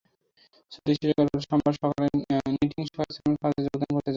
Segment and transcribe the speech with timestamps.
[0.71, 2.07] ছুটি শেষে গতকাল সোমবার সকালে
[2.53, 4.09] নিটিং শাখার শ্রমিকেরা কাজে যোগদান করতে যান।